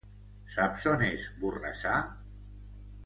Saps 0.53 0.87
on 0.93 1.05
és 1.09 1.27
Borrassà? 1.43 2.01